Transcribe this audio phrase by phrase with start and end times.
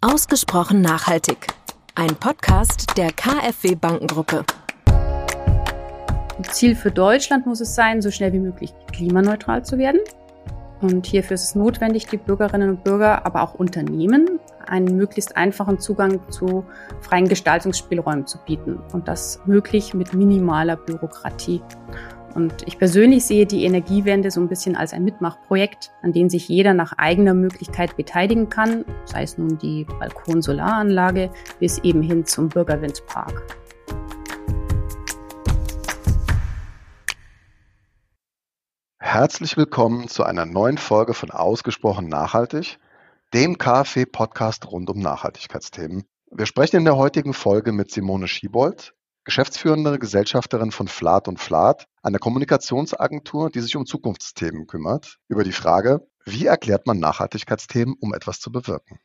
[0.00, 1.48] Ausgesprochen nachhaltig.
[1.96, 4.44] Ein Podcast der KfW Bankengruppe.
[6.52, 9.98] Ziel für Deutschland muss es sein, so schnell wie möglich klimaneutral zu werden.
[10.80, 14.38] Und hierfür ist es notwendig, die Bürgerinnen und Bürger, aber auch Unternehmen
[14.68, 16.64] einen möglichst einfachen Zugang zu
[17.00, 18.78] freien Gestaltungsspielräumen zu bieten.
[18.92, 21.60] Und das möglich mit minimaler Bürokratie.
[22.34, 26.48] Und ich persönlich sehe die Energiewende so ein bisschen als ein Mitmachprojekt, an dem sich
[26.48, 32.48] jeder nach eigener Möglichkeit beteiligen kann, sei es nun die Balkon-Solaranlage bis eben hin zum
[32.48, 33.56] Bürgerwindpark.
[39.00, 42.78] Herzlich willkommen zu einer neuen Folge von Ausgesprochen Nachhaltig,
[43.32, 46.04] dem KfW-Podcast rund um Nachhaltigkeitsthemen.
[46.30, 48.94] Wir sprechen in der heutigen Folge mit Simone Schiebold,
[49.28, 55.52] geschäftsführende Gesellschafterin von Flat und Flat, einer Kommunikationsagentur, die sich um Zukunftsthemen kümmert, über die
[55.52, 59.00] Frage, wie erklärt man Nachhaltigkeitsthemen, um etwas zu bewirken.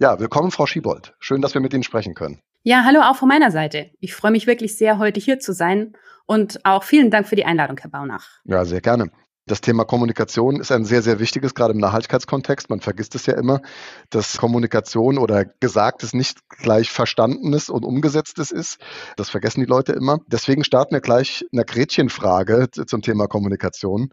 [0.00, 1.14] Ja, willkommen, Frau Schiebold.
[1.20, 2.40] Schön, dass wir mit Ihnen sprechen können.
[2.64, 3.92] Ja, hallo auch von meiner Seite.
[4.00, 5.92] Ich freue mich wirklich sehr, heute hier zu sein
[6.26, 8.40] und auch vielen Dank für die Einladung, Herr Baunach.
[8.46, 9.12] Ja, sehr gerne.
[9.48, 12.68] Das Thema Kommunikation ist ein sehr, sehr wichtiges, gerade im Nachhaltigkeitskontext.
[12.68, 13.62] Man vergisst es ja immer,
[14.10, 18.76] dass Kommunikation oder Gesagtes nicht gleich Verstandenes und Umgesetztes ist.
[19.16, 20.18] Das vergessen die Leute immer.
[20.26, 24.12] Deswegen starten wir gleich eine Gretchenfrage zum Thema Kommunikation.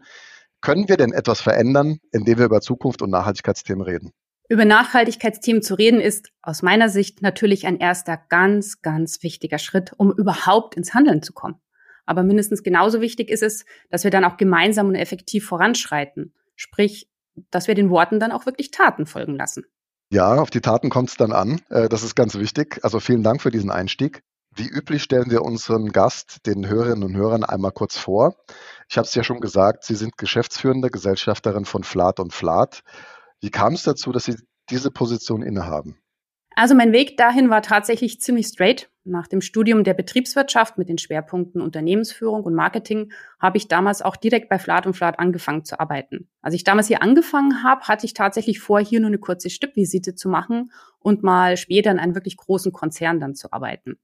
[0.62, 4.12] Können wir denn etwas verändern, indem wir über Zukunft und Nachhaltigkeitsthemen reden?
[4.48, 9.92] Über Nachhaltigkeitsthemen zu reden ist aus meiner Sicht natürlich ein erster ganz, ganz wichtiger Schritt,
[9.98, 11.60] um überhaupt ins Handeln zu kommen.
[12.06, 16.32] Aber mindestens genauso wichtig ist es, dass wir dann auch gemeinsam und effektiv voranschreiten.
[16.54, 17.10] Sprich,
[17.50, 19.64] dass wir den Worten dann auch wirklich Taten folgen lassen.
[20.10, 21.60] Ja, auf die Taten kommt es dann an.
[21.68, 22.78] Äh, das ist ganz wichtig.
[22.82, 24.22] Also vielen Dank für diesen Einstieg.
[24.54, 28.36] Wie üblich stellen wir unseren Gast, den Hörerinnen und Hörern, einmal kurz vor.
[28.88, 32.80] Ich habe es ja schon gesagt, Sie sind geschäftsführende Gesellschafterin von Flat und Flat.
[33.40, 34.36] Wie kam es dazu, dass Sie
[34.70, 35.98] diese Position innehaben?
[36.54, 38.88] Also mein Weg dahin war tatsächlich ziemlich straight.
[39.08, 44.16] Nach dem Studium der Betriebswirtschaft mit den Schwerpunkten Unternehmensführung und Marketing habe ich damals auch
[44.16, 46.28] direkt bei Flat und Flat angefangen zu arbeiten.
[46.42, 50.16] Als ich damals hier angefangen habe, hatte ich tatsächlich vor, hier nur eine kurze Stippvisite
[50.16, 53.96] zu machen und mal später in einem wirklich großen Konzern dann zu arbeiten.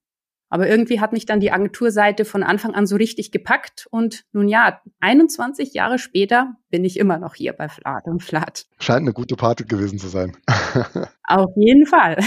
[0.52, 4.50] Aber irgendwie hat mich dann die Agenturseite von Anfang an so richtig gepackt und nun
[4.50, 8.66] ja, 21 Jahre später bin ich immer noch hier bei Flat und Flat.
[8.78, 10.36] Scheint eine gute Party gewesen zu sein.
[11.26, 12.18] Auf jeden Fall.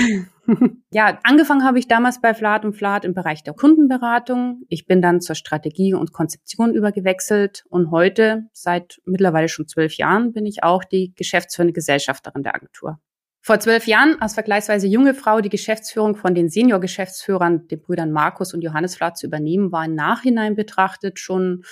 [0.92, 4.64] ja, angefangen habe ich damals bei Flat und Flat im Bereich der Kundenberatung.
[4.70, 10.34] Ich bin dann zur Strategie und Konzeption übergewechselt und heute, seit mittlerweile schon zwölf Jahren,
[10.34, 13.00] bin ich auch die geschäftsführende Gesellschafterin der Agentur.
[13.46, 18.56] Vor zwölf Jahren als vergleichsweise junge Frau die Geschäftsführung von den Senior-Geschäftsführern, den Brüdern Markus
[18.56, 21.64] und Johannes Flath zu übernehmen, war im Nachhinein betrachtet schon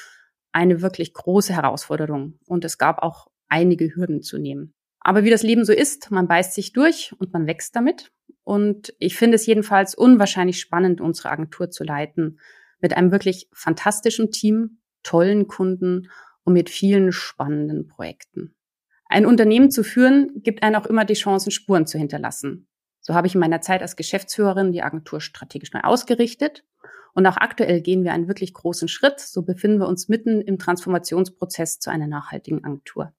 [0.52, 2.38] eine wirklich große Herausforderung.
[2.46, 4.76] Und es gab auch einige Hürden zu nehmen.
[5.00, 8.12] Aber wie das Leben so ist, man beißt sich durch und man wächst damit.
[8.44, 12.40] Und ich finde es jedenfalls unwahrscheinlich spannend, unsere Agentur zu leiten.
[12.82, 16.12] Mit einem wirklich fantastischen Team, tollen Kunden
[16.44, 18.54] und mit vielen spannenden Projekten.
[19.13, 22.66] Ein Unternehmen zu führen, gibt einem auch immer die Chancen, Spuren zu hinterlassen.
[23.00, 26.63] So habe ich in meiner Zeit als Geschäftsführerin die Agentur strategisch neu ausgerichtet.
[27.13, 29.19] Und auch aktuell gehen wir einen wirklich großen Schritt.
[29.19, 33.13] So befinden wir uns mitten im Transformationsprozess zu einer nachhaltigen Agentur.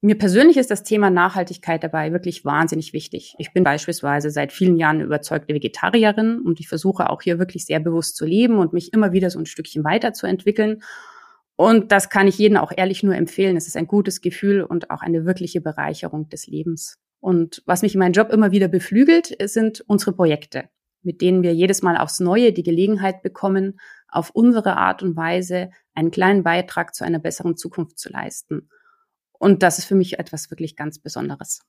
[0.00, 3.36] Mir persönlich ist das Thema Nachhaltigkeit dabei wirklich wahnsinnig wichtig.
[3.38, 7.78] Ich bin beispielsweise seit vielen Jahren überzeugte Vegetarierin und ich versuche auch hier wirklich sehr
[7.78, 10.82] bewusst zu leben und mich immer wieder so ein Stückchen weiterzuentwickeln.
[11.56, 13.56] Und das kann ich jedem auch ehrlich nur empfehlen.
[13.56, 16.98] Es ist ein gutes Gefühl und auch eine wirkliche Bereicherung des Lebens.
[17.20, 20.68] Und was mich in meinem Job immer wieder beflügelt, sind unsere Projekte,
[21.02, 23.78] mit denen wir jedes Mal aufs Neue die Gelegenheit bekommen,
[24.08, 28.68] auf unsere Art und Weise einen kleinen Beitrag zu einer besseren Zukunft zu leisten.
[29.32, 31.60] Und das ist für mich etwas wirklich ganz Besonderes.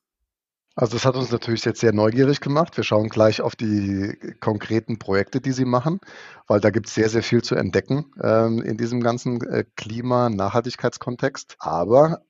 [0.78, 2.76] Also das hat uns natürlich jetzt sehr neugierig gemacht.
[2.76, 6.00] Wir schauen gleich auf die konkreten Projekte, die Sie machen,
[6.46, 11.56] weil da gibt es sehr, sehr viel zu entdecken ähm, in diesem ganzen äh, Klima-Nachhaltigkeitskontext.
[11.60, 12.20] Aber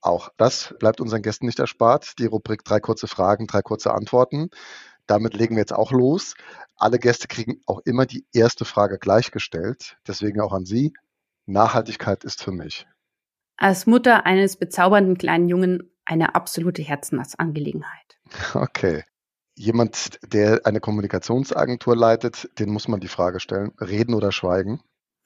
[0.00, 2.20] auch das bleibt unseren Gästen nicht erspart.
[2.20, 4.50] Die Rubrik drei kurze Fragen, drei kurze Antworten.
[5.08, 6.34] Damit legen wir jetzt auch los.
[6.76, 9.96] Alle Gäste kriegen auch immer die erste Frage gleichgestellt.
[10.06, 10.92] Deswegen auch an Sie.
[11.46, 12.86] Nachhaltigkeit ist für mich.
[13.56, 18.18] Als Mutter eines bezaubernden kleinen Jungen eine absolute Herzensangelegenheit.
[18.54, 19.04] Okay.
[19.54, 24.80] Jemand, der eine Kommunikationsagentur leitet, den muss man die Frage stellen, reden oder schweigen?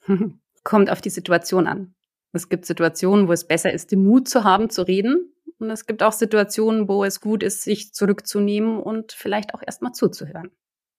[0.64, 1.94] Kommt auf die Situation an.
[2.32, 5.32] Es gibt Situationen, wo es besser ist, den Mut zu haben, zu reden.
[5.58, 9.92] Und es gibt auch Situationen, wo es gut ist, sich zurückzunehmen und vielleicht auch erstmal
[9.92, 10.50] zuzuhören.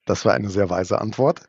[0.05, 1.41] Das war eine sehr weise Antwort.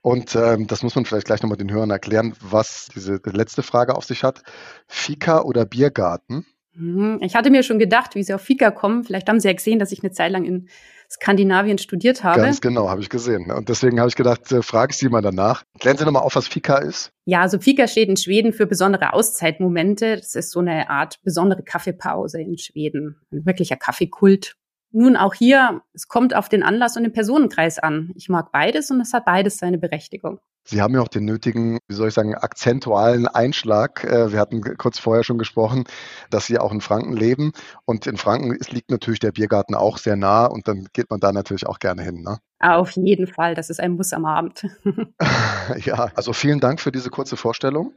[0.00, 3.94] Und ähm, das muss man vielleicht gleich nochmal den Hörern erklären, was diese letzte Frage
[3.94, 4.42] auf sich hat.
[4.86, 6.46] Fika oder Biergarten?
[6.76, 7.18] Mhm.
[7.22, 9.04] Ich hatte mir schon gedacht, wie Sie auf Fika kommen.
[9.04, 10.68] Vielleicht haben Sie ja gesehen, dass ich eine Zeit lang in
[11.10, 12.40] Skandinavien studiert habe.
[12.40, 13.50] Ganz genau, habe ich gesehen.
[13.50, 15.62] Und deswegen habe ich gedacht, äh, frage ich Sie mal danach.
[15.78, 17.10] Klären Sie nochmal auf, was Fika ist.
[17.24, 20.16] Ja, also Fika steht in Schweden für besondere Auszeitmomente.
[20.16, 23.20] Das ist so eine Art besondere Kaffeepause in Schweden.
[23.32, 24.56] Ein wirklicher Kaffeekult.
[24.92, 28.12] Nun auch hier, es kommt auf den Anlass und den Personenkreis an.
[28.14, 30.40] Ich mag beides und es hat beides seine Berechtigung.
[30.68, 34.02] Sie haben ja auch den nötigen, wie soll ich sagen, akzentualen Einschlag.
[34.02, 35.84] Äh, wir hatten kurz vorher schon gesprochen,
[36.30, 37.52] dass Sie auch in Franken leben.
[37.84, 41.30] Und in Franken liegt natürlich der Biergarten auch sehr nah und dann geht man da
[41.30, 42.22] natürlich auch gerne hin.
[42.22, 42.38] Ne?
[42.58, 44.66] Auf jeden Fall, das ist ein Muss am Abend.
[45.84, 47.92] ja, also vielen Dank für diese kurze Vorstellung.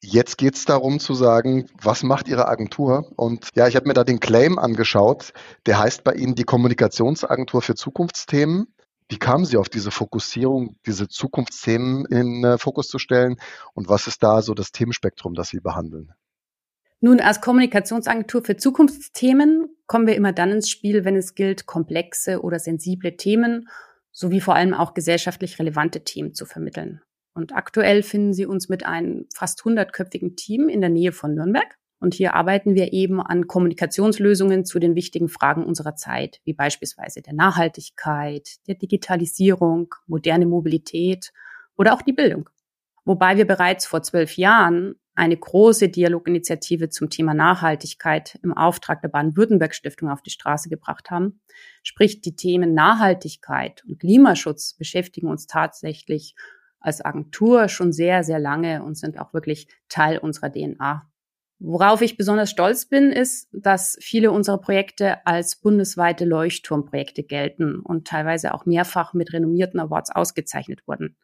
[0.00, 3.10] Jetzt geht es darum zu sagen, was macht Ihre Agentur?
[3.16, 5.32] Und ja, ich habe mir da den Claim angeschaut.
[5.66, 8.72] Der heißt bei Ihnen die Kommunikationsagentur für Zukunftsthemen.
[9.08, 13.36] Wie kamen Sie auf diese Fokussierung, diese Zukunftsthemen in äh, Fokus zu stellen?
[13.74, 16.12] Und was ist da so das Themenspektrum, das Sie behandeln?
[17.00, 22.42] Nun, als Kommunikationsagentur für Zukunftsthemen kommen wir immer dann ins Spiel, wenn es gilt, komplexe
[22.42, 23.68] oder sensible Themen
[24.12, 27.00] sowie vor allem auch gesellschaftlich relevante Themen zu vermitteln.
[27.38, 31.78] Und aktuell finden Sie uns mit einem fast hundertköpfigen Team in der Nähe von Nürnberg.
[32.00, 37.22] Und hier arbeiten wir eben an Kommunikationslösungen zu den wichtigen Fragen unserer Zeit, wie beispielsweise
[37.22, 41.32] der Nachhaltigkeit, der Digitalisierung, moderne Mobilität
[41.76, 42.50] oder auch die Bildung.
[43.04, 49.10] Wobei wir bereits vor zwölf Jahren eine große Dialoginitiative zum Thema Nachhaltigkeit im Auftrag der
[49.10, 51.40] Baden-Württemberg Stiftung auf die Straße gebracht haben.
[51.84, 56.34] Sprich, die Themen Nachhaltigkeit und Klimaschutz beschäftigen uns tatsächlich
[56.80, 61.08] als Agentur schon sehr, sehr lange und sind auch wirklich Teil unserer DNA.
[61.60, 68.06] Worauf ich besonders stolz bin, ist, dass viele unserer Projekte als bundesweite Leuchtturmprojekte gelten und
[68.06, 71.16] teilweise auch mehrfach mit renommierten Awards ausgezeichnet wurden.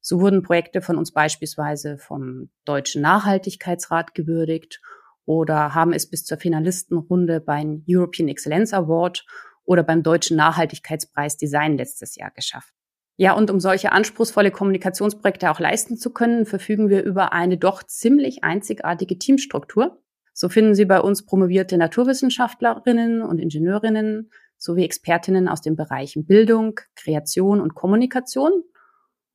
[0.00, 4.80] So wurden Projekte von uns beispielsweise vom Deutschen Nachhaltigkeitsrat gewürdigt
[5.24, 9.24] oder haben es bis zur Finalistenrunde beim European Excellence Award
[9.64, 12.74] oder beim Deutschen Nachhaltigkeitspreis Design letztes Jahr geschafft.
[13.16, 17.84] Ja, und um solche anspruchsvolle Kommunikationsprojekte auch leisten zu können, verfügen wir über eine doch
[17.84, 20.00] ziemlich einzigartige Teamstruktur.
[20.32, 26.80] So finden Sie bei uns promovierte Naturwissenschaftlerinnen und Ingenieurinnen sowie Expertinnen aus den Bereichen Bildung,
[26.96, 28.64] Kreation und Kommunikation.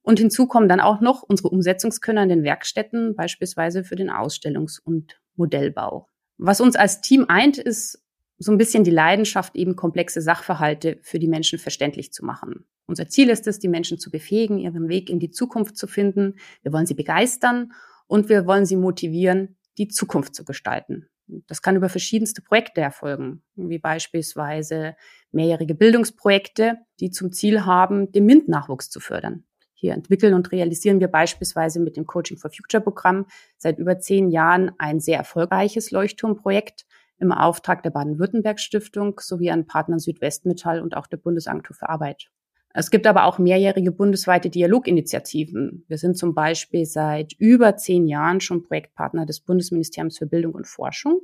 [0.01, 4.81] Und hinzu kommen dann auch noch unsere Umsetzungskönner in den Werkstätten, beispielsweise für den Ausstellungs-
[4.83, 6.09] und Modellbau.
[6.37, 8.03] Was uns als Team eint, ist
[8.37, 12.65] so ein bisschen die Leidenschaft, eben komplexe Sachverhalte für die Menschen verständlich zu machen.
[12.89, 16.39] Unser Ziel ist es, die Menschen zu befähigen, ihren Weg in die Zukunft zu finden.
[16.63, 17.71] Wir wollen sie begeistern
[18.07, 21.07] und wir wollen sie motivieren, die Zukunft zu gestalten.
[21.45, 24.95] Das kann über verschiedenste Projekte erfolgen, wie beispielsweise
[25.31, 29.44] mehrjährige Bildungsprojekte, die zum Ziel haben, den MINT-Nachwuchs zu fördern.
[29.75, 33.27] Hier entwickeln und realisieren wir beispielsweise mit dem Coaching for Future Programm
[33.57, 36.88] seit über zehn Jahren ein sehr erfolgreiches Leuchtturmprojekt,
[37.19, 42.31] im Auftrag der Baden-Württemberg Stiftung sowie an Partner Südwestmetall und auch der Bundesagentur für Arbeit.
[42.74, 45.86] Es gibt aber auch mehrjährige bundesweite Dialoginitiativen.
[45.88, 50.68] Wir sind zum Beispiel seit über zehn Jahren schon Projektpartner des Bundesministeriums für Bildung und
[50.68, 51.21] Forschung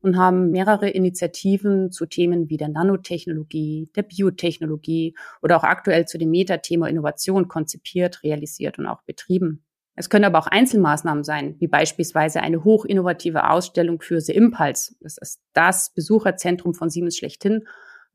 [0.00, 6.16] und haben mehrere Initiativen zu Themen wie der Nanotechnologie, der Biotechnologie oder auch aktuell zu
[6.16, 9.64] dem Metathema Innovation konzipiert, realisiert und auch betrieben.
[9.96, 14.94] Es können aber auch Einzelmaßnahmen sein, wie beispielsweise eine hochinnovative Ausstellung für The Impulse.
[15.00, 17.66] Das ist das Besucherzentrum von Siemens schlechthin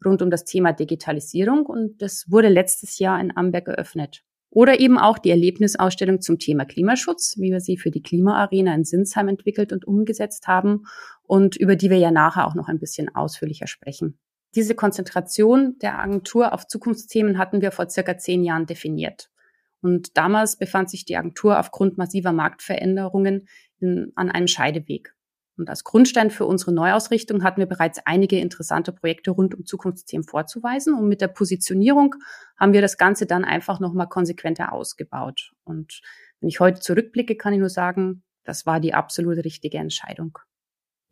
[0.06, 4.24] rund um das Thema Digitalisierung und das wurde letztes Jahr in Amberg eröffnet.
[4.50, 8.84] Oder eben auch die Erlebnisausstellung zum Thema Klimaschutz, wie wir sie für die Klimaarena in
[8.84, 10.84] Sinsheim entwickelt und umgesetzt haben
[11.24, 14.20] und über die wir ja nachher auch noch ein bisschen ausführlicher sprechen.
[14.54, 19.30] Diese Konzentration der Agentur auf Zukunftsthemen hatten wir vor circa zehn Jahren definiert.
[19.82, 23.48] Und damals befand sich die Agentur aufgrund massiver Marktveränderungen
[23.80, 25.16] in, an einem Scheideweg.
[25.58, 30.28] Und als Grundstein für unsere Neuausrichtung hatten wir bereits einige interessante Projekte rund um Zukunftsthemen
[30.28, 30.94] vorzuweisen.
[30.94, 32.16] Und mit der Positionierung
[32.58, 35.52] haben wir das Ganze dann einfach nochmal konsequenter ausgebaut.
[35.64, 36.02] Und
[36.40, 40.38] wenn ich heute zurückblicke, kann ich nur sagen, das war die absolut richtige Entscheidung.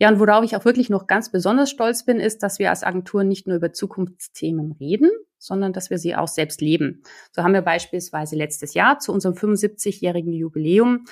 [0.01, 2.83] Ja, und worauf ich auch wirklich noch ganz besonders stolz bin, ist, dass wir als
[2.83, 7.03] Agentur nicht nur über Zukunftsthemen reden, sondern dass wir sie auch selbst leben.
[7.33, 11.03] So haben wir beispielsweise letztes Jahr zu unserem 75-jährigen Jubiläum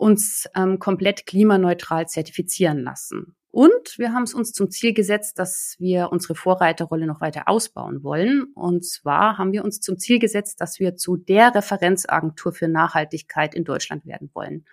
[0.00, 3.36] uns ähm, komplett klimaneutral zertifizieren lassen.
[3.52, 8.04] Und wir haben es uns zum Ziel gesetzt, dass wir unsere Vorreiterrolle noch weiter ausbauen
[8.04, 8.44] wollen.
[8.54, 13.54] Und zwar haben wir uns zum Ziel gesetzt, dass wir zu der Referenzagentur für Nachhaltigkeit
[13.54, 14.64] in Deutschland werden wollen.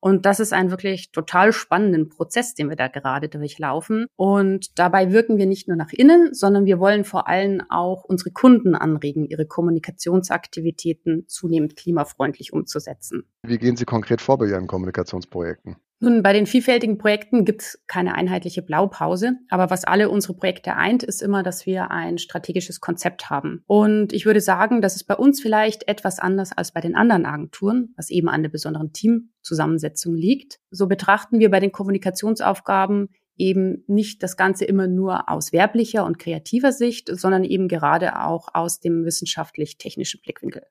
[0.00, 4.06] Und das ist ein wirklich total spannenden Prozess, den wir da gerade durchlaufen.
[4.16, 8.30] Und dabei wirken wir nicht nur nach innen, sondern wir wollen vor allem auch unsere
[8.30, 13.24] Kunden anregen, ihre Kommunikationsaktivitäten zunehmend klimafreundlich umzusetzen.
[13.42, 15.76] Wie gehen Sie konkret vor bei Ihren Kommunikationsprojekten?
[16.00, 20.76] Nun, bei den vielfältigen Projekten gibt es keine einheitliche Blaupause, aber was alle unsere Projekte
[20.76, 23.64] eint, ist immer, dass wir ein strategisches Konzept haben.
[23.66, 27.26] Und ich würde sagen, das ist bei uns vielleicht etwas anders als bei den anderen
[27.26, 30.60] Agenturen, was eben an der besonderen Teamzusammensetzung liegt.
[30.70, 36.20] So betrachten wir bei den Kommunikationsaufgaben eben nicht das Ganze immer nur aus werblicher und
[36.20, 40.62] kreativer Sicht, sondern eben gerade auch aus dem wissenschaftlich-technischen Blickwinkel.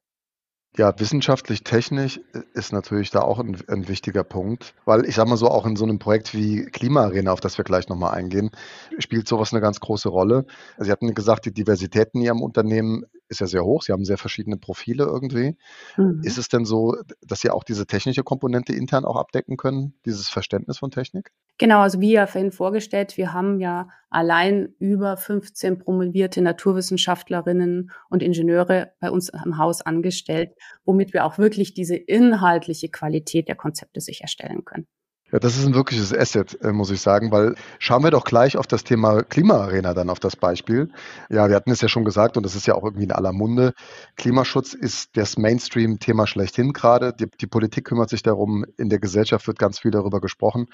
[0.77, 2.21] Ja, wissenschaftlich, technisch
[2.53, 5.75] ist natürlich da auch ein, ein wichtiger Punkt, weil ich sage mal so, auch in
[5.75, 8.51] so einem Projekt wie Klimaarena, auf das wir gleich nochmal eingehen,
[8.99, 10.45] spielt sowas eine ganz große Rolle.
[10.77, 13.81] Sie hatten gesagt, die Diversität in Ihrem Unternehmen ist ja sehr hoch.
[13.81, 15.57] Sie haben sehr verschiedene Profile irgendwie.
[15.97, 16.21] Mhm.
[16.23, 20.29] Ist es denn so, dass Sie auch diese technische Komponente intern auch abdecken können, dieses
[20.29, 21.31] Verständnis von Technik?
[21.59, 28.21] Genau, also wie ja vorhin vorgestellt, wir haben ja allein über 15 promovierte Naturwissenschaftlerinnen und
[28.21, 30.51] Ingenieure bei uns im Haus angestellt,
[30.85, 34.87] womit wir auch wirklich diese inhaltliche Qualität der Konzepte sicherstellen können.
[35.29, 38.55] Ja, das ist ein wirkliches Asset, äh, muss ich sagen, weil schauen wir doch gleich
[38.55, 40.89] auf das Thema Klimaarena dann auf das Beispiel.
[41.29, 43.33] Ja, wir hatten es ja schon gesagt und das ist ja auch irgendwie in aller
[43.33, 43.73] Munde.
[44.15, 47.11] Klimaschutz ist das Mainstream-Thema schlechthin gerade.
[47.11, 50.67] Die, die, Politik kümmert sich darum, in der Gesellschaft wird ganz viel darüber gesprochen.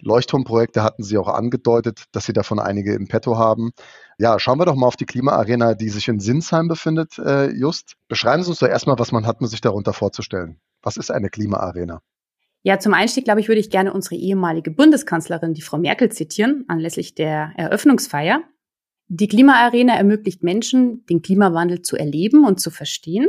[0.00, 3.72] Leuchtturmprojekte hatten Sie auch angedeutet, dass Sie davon einige im Petto haben.
[4.16, 7.96] Ja, schauen wir doch mal auf die Klimaarena, die sich in Sinsheim befindet, äh, Just.
[8.08, 10.58] Beschreiben Sie uns doch erstmal, was man hat, sich darunter vorzustellen.
[10.80, 12.00] Was ist eine Klimaarena?
[12.62, 16.64] Ja, zum Einstieg, glaube ich, würde ich gerne unsere ehemalige Bundeskanzlerin, die Frau Merkel, zitieren,
[16.68, 18.42] anlässlich der Eröffnungsfeier.
[19.06, 23.28] Die Klimaarena ermöglicht Menschen, den Klimawandel zu erleben und zu verstehen.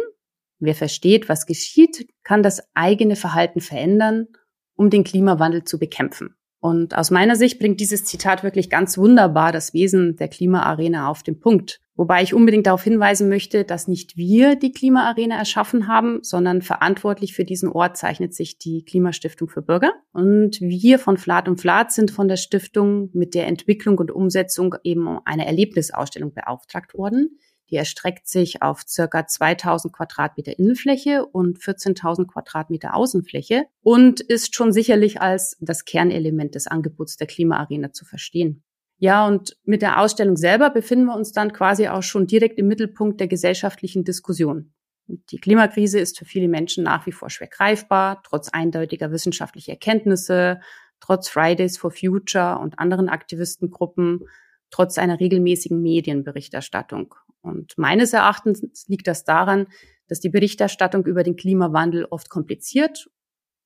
[0.60, 4.28] Wer versteht, was geschieht, kann das eigene Verhalten verändern,
[4.76, 6.36] um den Klimawandel zu bekämpfen.
[6.62, 11.24] Und aus meiner Sicht bringt dieses Zitat wirklich ganz wunderbar das Wesen der Klimaarena auf
[11.24, 11.80] den Punkt.
[11.96, 17.34] Wobei ich unbedingt darauf hinweisen möchte, dass nicht wir die Klimaarena erschaffen haben, sondern verantwortlich
[17.34, 19.92] für diesen Ort zeichnet sich die Klimastiftung für Bürger.
[20.14, 24.76] Und wir von Flat und Flat sind von der Stiftung mit der Entwicklung und Umsetzung
[24.84, 27.38] eben einer Erlebnisausstellung beauftragt worden.
[27.70, 34.72] Die erstreckt sich auf circa 2000 Quadratmeter Innenfläche und 14.000 Quadratmeter Außenfläche und ist schon
[34.72, 38.64] sicherlich als das Kernelement des Angebots der Klimaarena zu verstehen.
[38.98, 42.68] Ja, und mit der Ausstellung selber befinden wir uns dann quasi auch schon direkt im
[42.68, 44.74] Mittelpunkt der gesellschaftlichen Diskussion.
[45.08, 50.60] Die Klimakrise ist für viele Menschen nach wie vor schwer greifbar, trotz eindeutiger wissenschaftlicher Erkenntnisse,
[51.00, 54.26] trotz Fridays for Future und anderen Aktivistengruppen,
[54.70, 57.16] trotz einer regelmäßigen Medienberichterstattung.
[57.42, 59.68] Und meines Erachtens liegt das daran,
[60.08, 63.10] dass die Berichterstattung über den Klimawandel oft kompliziert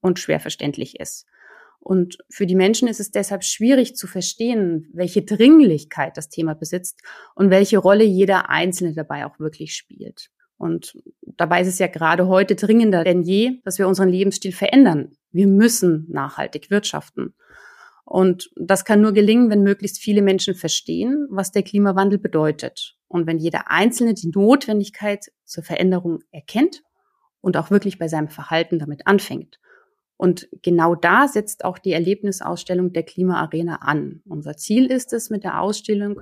[0.01, 1.25] und schwer verständlich ist.
[1.79, 7.01] Und für die Menschen ist es deshalb schwierig zu verstehen, welche Dringlichkeit das Thema besitzt
[7.35, 10.29] und welche Rolle jeder Einzelne dabei auch wirklich spielt.
[10.55, 15.11] Und dabei ist es ja gerade heute dringender denn je, dass wir unseren Lebensstil verändern.
[15.31, 17.33] Wir müssen nachhaltig wirtschaften.
[18.05, 22.95] Und das kann nur gelingen, wenn möglichst viele Menschen verstehen, was der Klimawandel bedeutet.
[23.13, 26.82] Und wenn jeder Einzelne die Notwendigkeit zur Veränderung erkennt
[27.41, 29.60] und auch wirklich bei seinem Verhalten damit anfängt.
[30.17, 34.24] Und genau da setzt auch die Erlebnisausstellung der Klimaarena an.
[34.25, 36.22] Unser Ziel ist es, mit der Ausstellung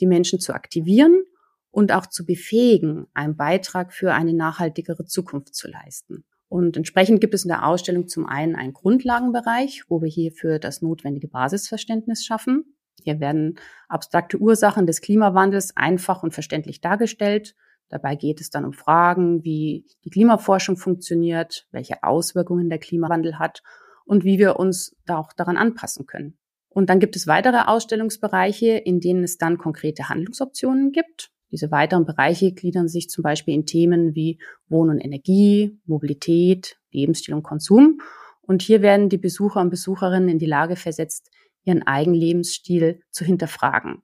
[0.00, 1.22] die Menschen zu aktivieren
[1.70, 6.26] und auch zu befähigen, einen Beitrag für eine nachhaltigere Zukunft zu leisten.
[6.48, 10.82] Und entsprechend gibt es in der Ausstellung zum einen einen Grundlagenbereich, wo wir hierfür das
[10.82, 12.75] notwendige Basisverständnis schaffen.
[13.02, 17.54] Hier werden abstrakte Ursachen des Klimawandels einfach und verständlich dargestellt
[17.88, 23.62] Dabei geht es dann um Fragen, wie die Klimaforschung funktioniert, welche Auswirkungen der Klimawandel hat
[24.04, 26.36] und wie wir uns da auch daran anpassen können.
[26.68, 31.30] Und dann gibt es weitere Ausstellungsbereiche, in denen es dann konkrete Handlungsoptionen gibt.
[31.52, 37.34] Diese weiteren Bereiche gliedern sich zum Beispiel in Themen wie Wohn- und Energie, Mobilität, Lebensstil
[37.34, 38.00] und Konsum.
[38.42, 41.30] Und hier werden die Besucher und Besucherinnen in die Lage versetzt,
[41.66, 44.02] ihren eigenen Lebensstil zu hinterfragen.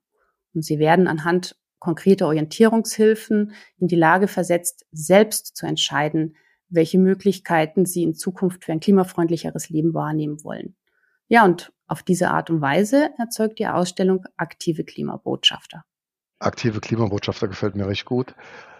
[0.53, 6.35] Und sie werden anhand konkrete Orientierungshilfen in die Lage versetzt, selbst zu entscheiden,
[6.69, 10.75] welche Möglichkeiten sie in Zukunft für ein klimafreundlicheres Leben wahrnehmen wollen.
[11.27, 15.83] Ja, und auf diese Art und Weise erzeugt die Ausstellung aktive Klimabotschafter.
[16.39, 18.35] Aktive Klimabotschafter gefällt mir recht gut.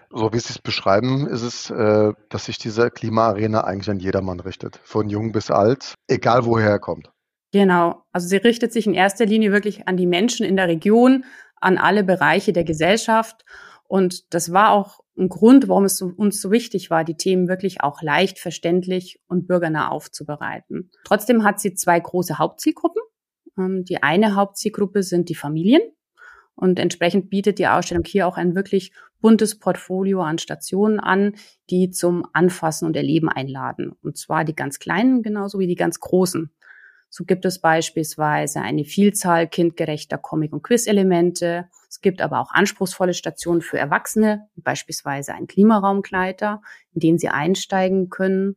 [0.10, 4.40] So wie Sie es beschreiben, ist es, äh, dass sich diese Klimaarena eigentlich an jedermann
[4.40, 7.13] richtet, von jung bis alt, egal woher er kommt.
[7.54, 8.04] Genau.
[8.12, 11.24] Also sie richtet sich in erster Linie wirklich an die Menschen in der Region,
[11.62, 13.46] an alle Bereiche der Gesellschaft.
[13.88, 17.82] Und das war auch ein Grund, warum es uns so wichtig war, die Themen wirklich
[17.82, 20.90] auch leicht verständlich und bürgernah aufzubereiten.
[21.06, 23.04] Trotzdem hat sie zwei große Hauptzielgruppen.
[23.56, 25.84] Ähm, die eine Hauptzielgruppe sind die Familien.
[26.56, 31.36] Und entsprechend bietet die Ausstellung hier auch ein wirklich buntes Portfolio an Stationen an,
[31.70, 33.92] die zum Anfassen und Erleben einladen.
[34.02, 36.52] Und zwar die ganz kleinen genauso wie die ganz großen.
[37.16, 41.70] So gibt es beispielsweise eine Vielzahl kindgerechter Comic- und Quiz-Elemente.
[41.88, 46.64] Es gibt aber auch anspruchsvolle Stationen für Erwachsene, beispielsweise ein Klimaraumgleiter,
[46.96, 48.56] in den sie einsteigen können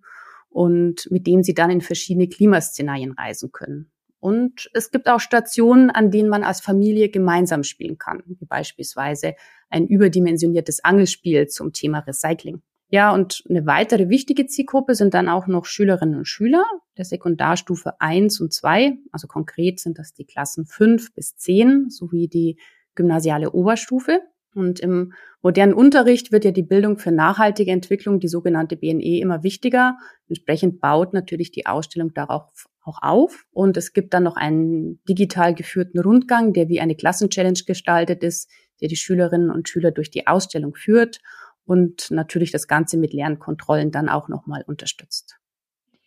[0.48, 3.90] und mit dem sie dann in verschiedene Klimaszenarien reisen können.
[4.20, 9.34] Und es gibt auch Stationen, an denen man als Familie gemeinsam spielen kann, wie beispielsweise
[9.68, 12.62] ein überdimensioniertes Angelspiel zum Thema Recycling.
[12.88, 16.64] Ja, und eine weitere wichtige Zielgruppe sind dann auch noch Schülerinnen und Schüler
[16.96, 18.96] der Sekundarstufe 1 und 2.
[19.10, 22.58] Also konkret sind das die Klassen 5 bis 10 sowie die
[22.94, 24.20] gymnasiale Oberstufe.
[24.54, 25.12] Und im
[25.42, 29.98] modernen Unterricht wird ja die Bildung für nachhaltige Entwicklung, die sogenannte BNE, immer wichtiger.
[30.28, 33.44] Entsprechend baut natürlich die Ausstellung darauf auch auf.
[33.50, 38.48] Und es gibt dann noch einen digital geführten Rundgang, der wie eine Klassenchallenge gestaltet ist,
[38.80, 41.20] der die Schülerinnen und Schüler durch die Ausstellung führt
[41.66, 45.36] und natürlich das Ganze mit Lernkontrollen dann auch nochmal unterstützt.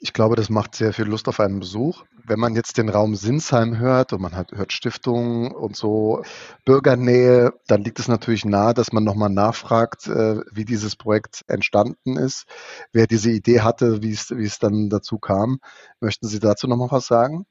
[0.01, 2.05] Ich glaube, das macht sehr viel Lust auf einen Besuch.
[2.25, 6.23] Wenn man jetzt den Raum Sinsheim hört und man hat, hört Stiftungen und so
[6.63, 12.15] Bürgernähe, dann liegt es natürlich nahe, dass man nochmal nachfragt, äh, wie dieses Projekt entstanden
[12.15, 12.45] ist,
[12.93, 15.59] wer diese Idee hatte, wie es, wie es dann dazu kam.
[15.99, 17.45] Möchten Sie dazu nochmal was sagen?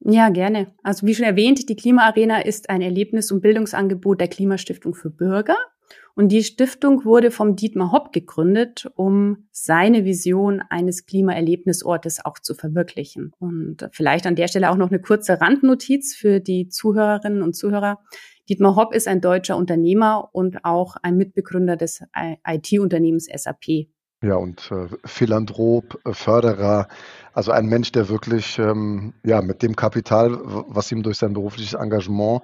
[0.00, 0.74] Ja, gerne.
[0.82, 5.56] Also wie schon erwähnt, die Klimaarena ist ein Erlebnis- und Bildungsangebot der Klimastiftung für Bürger.
[6.18, 12.54] Und die Stiftung wurde vom Dietmar Hopp gegründet, um seine Vision eines Klimaerlebnisortes auch zu
[12.54, 13.32] verwirklichen.
[13.38, 17.98] Und vielleicht an der Stelle auch noch eine kurze Randnotiz für die Zuhörerinnen und Zuhörer.
[18.48, 22.02] Dietmar Hopp ist ein deutscher Unternehmer und auch ein Mitbegründer des
[22.46, 23.88] IT-Unternehmens SAP.
[24.22, 26.88] Ja, und äh, Philanthrop, äh, Förderer,
[27.34, 31.74] also ein Mensch, der wirklich ähm, ja, mit dem Kapital, was ihm durch sein berufliches
[31.74, 32.40] Engagement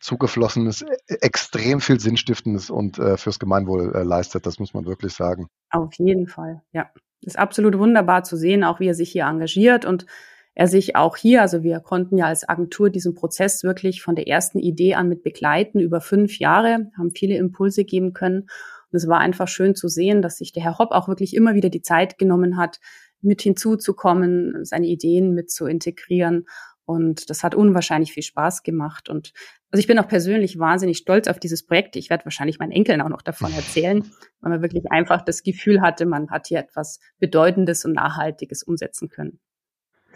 [0.00, 4.46] zugeflossenes, e-, extrem viel Sinnstiftendes und äh, fürs Gemeinwohl äh, leistet.
[4.46, 5.48] Das muss man wirklich sagen.
[5.70, 6.90] Auf jeden Fall, ja.
[7.20, 10.06] ist absolut wunderbar zu sehen, auch wie er sich hier engagiert und
[10.54, 14.26] er sich auch hier, also wir konnten ja als Agentur diesen Prozess wirklich von der
[14.26, 18.48] ersten Idee an mit begleiten über fünf Jahre, haben viele Impulse geben können.
[18.90, 21.54] Und es war einfach schön zu sehen, dass sich der Herr Hopp auch wirklich immer
[21.54, 22.80] wieder die Zeit genommen hat,
[23.20, 26.46] mit hinzuzukommen, seine Ideen mit zu integrieren
[26.88, 29.10] und das hat unwahrscheinlich viel Spaß gemacht.
[29.10, 29.34] Und
[29.70, 31.96] also ich bin auch persönlich wahnsinnig stolz auf dieses Projekt.
[31.96, 34.02] Ich werde wahrscheinlich meinen Enkeln auch noch davon erzählen,
[34.40, 39.10] weil man wirklich einfach das Gefühl hatte, man hat hier etwas Bedeutendes und Nachhaltiges umsetzen
[39.10, 39.38] können.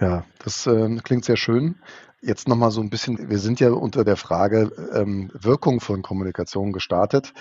[0.02, 1.76] Ja, das äh, klingt sehr schön.
[2.20, 6.72] Jetzt nochmal so ein bisschen, wir sind ja unter der Frage ähm, Wirkung von Kommunikation
[6.72, 7.32] gestartet.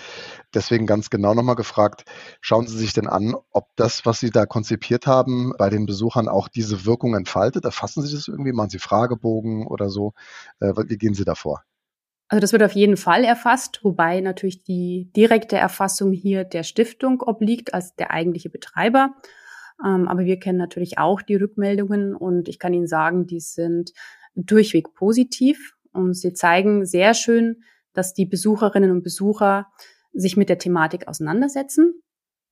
[0.54, 2.04] Deswegen ganz genau nochmal gefragt,
[2.40, 6.28] schauen Sie sich denn an, ob das, was Sie da konzipiert haben, bei den Besuchern
[6.28, 7.64] auch diese Wirkung entfaltet?
[7.64, 8.52] Erfassen Sie das irgendwie?
[8.52, 10.12] Machen Sie Fragebogen oder so?
[10.60, 11.64] Äh, wie gehen Sie davor?
[12.28, 17.22] Also das wird auf jeden Fall erfasst, wobei natürlich die direkte Erfassung hier der Stiftung
[17.22, 19.16] obliegt als der eigentliche Betreiber.
[19.84, 23.92] Ähm, aber wir kennen natürlich auch die Rückmeldungen und ich kann Ihnen sagen, die sind
[24.34, 29.66] durchweg positiv und sie zeigen sehr schön, dass die Besucherinnen und Besucher
[30.12, 32.02] sich mit der Thematik auseinandersetzen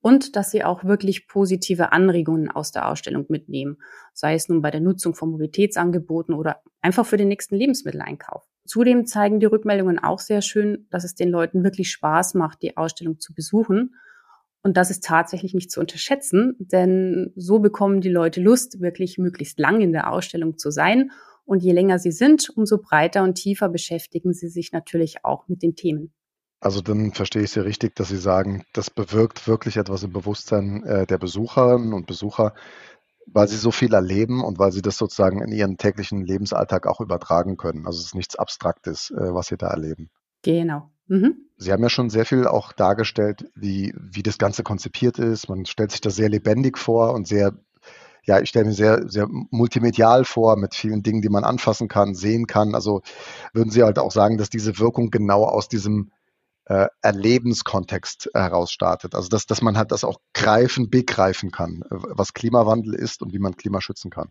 [0.03, 3.79] und dass sie auch wirklich positive Anregungen aus der Ausstellung mitnehmen,
[4.13, 8.43] sei es nun bei der Nutzung von Mobilitätsangeboten oder einfach für den nächsten Lebensmitteleinkauf.
[8.65, 12.77] Zudem zeigen die Rückmeldungen auch sehr schön, dass es den Leuten wirklich Spaß macht, die
[12.77, 13.95] Ausstellung zu besuchen.
[14.63, 19.59] Und das ist tatsächlich nicht zu unterschätzen, denn so bekommen die Leute Lust, wirklich möglichst
[19.59, 21.11] lang in der Ausstellung zu sein
[21.45, 25.63] und je länger sie sind, umso breiter und tiefer beschäftigen sie sich natürlich auch mit
[25.63, 26.13] den Themen.
[26.61, 30.85] Also dann verstehe ich Sie richtig, dass Sie sagen, das bewirkt wirklich etwas im Bewusstsein
[30.85, 32.53] äh, der Besucherinnen und Besucher,
[33.27, 37.01] weil sie so viel erleben und weil sie das sozusagen in ihren täglichen Lebensalltag auch
[37.01, 37.87] übertragen können.
[37.87, 40.11] Also es ist nichts Abstraktes, äh, was sie da erleben.
[40.43, 40.91] Genau.
[41.11, 41.49] Mhm.
[41.57, 45.49] Sie haben ja schon sehr viel auch dargestellt, wie, wie das Ganze konzipiert ist.
[45.49, 47.53] Man stellt sich das sehr lebendig vor und sehr
[48.27, 52.15] ja, ich stelle mir sehr, sehr multimedial vor, mit vielen Dingen, die man anfassen kann,
[52.15, 52.75] sehen kann.
[52.75, 53.01] Also
[53.55, 56.13] würden Sie halt auch sagen, dass diese Wirkung genau aus diesem
[56.67, 59.15] äh, Erlebenskontext heraus startet.
[59.15, 63.39] Also dass, dass man halt das auch greifen, begreifen kann, was Klimawandel ist und wie
[63.39, 64.31] man Klima schützen kann.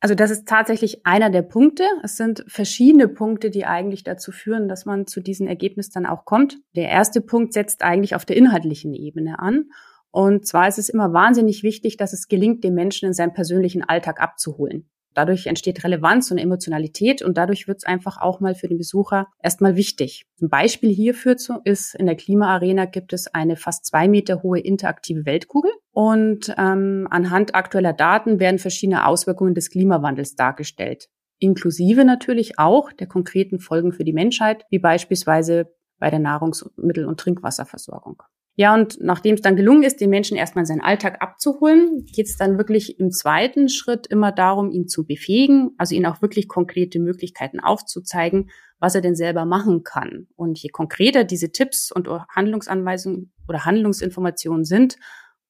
[0.00, 1.84] Also das ist tatsächlich einer der Punkte.
[2.02, 6.24] Es sind verschiedene Punkte, die eigentlich dazu führen, dass man zu diesem Ergebnis dann auch
[6.24, 6.58] kommt.
[6.74, 9.70] Der erste Punkt setzt eigentlich auf der inhaltlichen Ebene an.
[10.10, 13.82] Und zwar ist es immer wahnsinnig wichtig, dass es gelingt, den Menschen in seinem persönlichen
[13.82, 14.88] Alltag abzuholen.
[15.16, 19.28] Dadurch entsteht Relevanz und Emotionalität und dadurch wird es einfach auch mal für den Besucher
[19.42, 20.26] erstmal wichtig.
[20.42, 25.24] Ein Beispiel hierfür ist, in der Klimaarena gibt es eine fast zwei Meter hohe interaktive
[25.24, 31.08] Weltkugel und ähm, anhand aktueller Daten werden verschiedene Auswirkungen des Klimawandels dargestellt.
[31.38, 37.18] Inklusive natürlich auch der konkreten Folgen für die Menschheit, wie beispielsweise bei der Nahrungsmittel- und
[37.18, 38.22] Trinkwasserversorgung.
[38.58, 42.38] Ja, und nachdem es dann gelungen ist, den Menschen erstmal seinen Alltag abzuholen, geht es
[42.38, 46.98] dann wirklich im zweiten Schritt immer darum, ihn zu befähigen, also ihn auch wirklich konkrete
[46.98, 50.26] Möglichkeiten aufzuzeigen, was er denn selber machen kann.
[50.36, 54.96] Und je konkreter diese Tipps und Handlungsanweisungen oder Handlungsinformationen sind,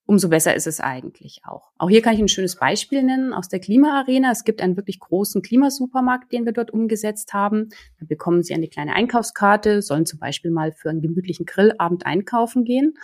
[0.06, 1.72] umso besser ist es eigentlich auch.
[1.78, 4.30] Auch hier kann ich ein schönes Beispiel nennen aus der Klimaarena.
[4.30, 7.68] Es gibt einen wirklich großen Klimasupermarkt, den wir dort umgesetzt haben.
[7.98, 12.64] Da bekommen Sie eine kleine Einkaufskarte, sollen zum Beispiel mal für einen gemütlichen Grillabend einkaufen
[12.64, 12.94] gehen.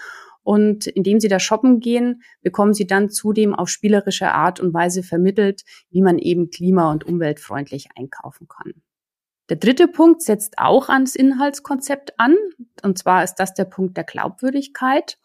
[0.45, 5.03] Und indem Sie da shoppen gehen, bekommen Sie dann zudem auf spielerische Art und Weise
[5.03, 8.75] vermittelt, wie man eben klima- und umweltfreundlich einkaufen kann.
[9.49, 12.37] Der dritte Punkt setzt auch ans Inhaltskonzept an.
[12.83, 15.19] Und zwar ist das der Punkt der Glaubwürdigkeit.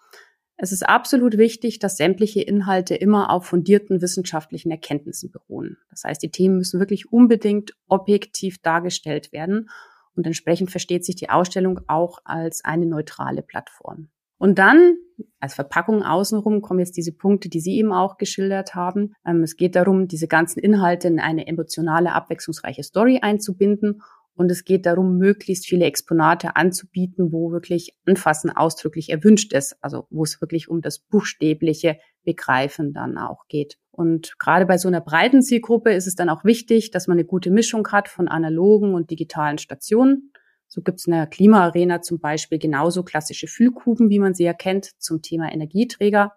[0.60, 5.78] Es ist absolut wichtig, dass sämtliche Inhalte immer auf fundierten wissenschaftlichen Erkenntnissen beruhen.
[5.91, 9.70] Das heißt, die Themen müssen wirklich unbedingt objektiv dargestellt werden
[10.15, 14.10] und entsprechend versteht sich die Ausstellung auch als eine neutrale Plattform.
[14.39, 14.98] Und dann
[15.39, 19.13] als Verpackung außenrum kommen jetzt diese Punkte, die Sie eben auch geschildert haben.
[19.26, 24.02] Ähm, es geht darum, diese ganzen Inhalte in eine emotionale, abwechslungsreiche Story einzubinden
[24.38, 29.76] und es geht darum, möglichst viele Exponate anzubieten, wo wirklich Anfassen ausdrücklich erwünscht ist.
[29.82, 33.80] Also wo es wirklich um das buchstäbliche Begreifen dann auch geht.
[33.89, 37.26] Und gerade bei so einer breiten Zielgruppe ist es dann auch wichtig, dass man eine
[37.26, 40.32] gute Mischung hat von analogen und digitalen Stationen.
[40.67, 44.91] So gibt es in der Klimaarena zum Beispiel genauso klassische Fühlkuben, wie man sie erkennt,
[45.02, 46.34] zum Thema Energieträger.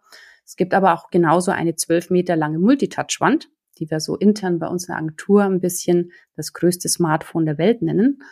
[0.46, 4.68] Es gibt aber auch genauso eine zwölf Meter lange Multitouch-Wand, die wir so intern bei
[4.68, 8.22] uns in der Agentur ein bisschen das größte Smartphone der Welt nennen.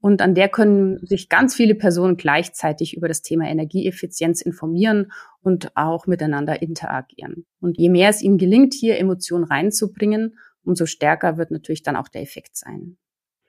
[0.00, 5.76] Und an der können sich ganz viele Personen gleichzeitig über das Thema Energieeffizienz informieren und
[5.76, 7.46] auch miteinander interagieren.
[7.60, 12.08] Und je mehr es ihnen gelingt, hier Emotionen reinzubringen, umso stärker wird natürlich dann auch
[12.08, 12.96] der Effekt sein.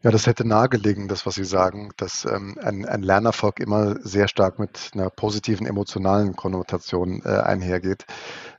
[0.02, 4.30] Ja, das hätte nahegelegen, das, was Sie sagen, dass ähm, ein, ein Lernerfolg immer sehr
[4.30, 8.06] stark mit einer positiven emotionalen Konnotation äh, einhergeht.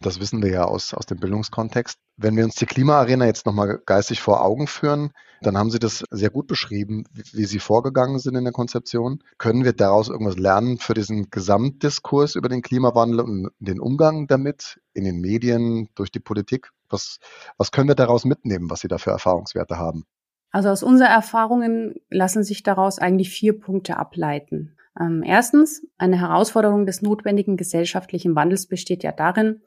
[0.02, 1.98] Das wissen wir ja aus, aus dem Bildungskontext.
[2.18, 6.04] Wenn wir uns die Klimaarena jetzt nochmal geistig vor Augen führen, dann haben Sie das
[6.10, 9.24] sehr gut beschrieben, wie, wie Sie vorgegangen sind in der Konzeption.
[9.38, 14.78] Können wir daraus irgendwas lernen für diesen Gesamtdiskurs über den Klimawandel und den Umgang damit
[14.92, 16.68] in den Medien, durch die Politik?
[16.90, 17.18] Was,
[17.56, 20.04] was können wir daraus mitnehmen, was Sie da für Erfahrungswerte haben?
[20.50, 24.76] Also aus unseren Erfahrungen lassen sich daraus eigentlich vier Punkte ableiten.
[24.98, 29.62] Ähm, erstens, eine Herausforderung des notwendigen gesellschaftlichen Wandels besteht ja darin,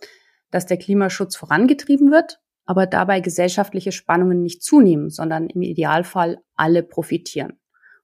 [0.51, 6.83] dass der Klimaschutz vorangetrieben wird, aber dabei gesellschaftliche Spannungen nicht zunehmen, sondern im Idealfall alle
[6.83, 7.59] profitieren.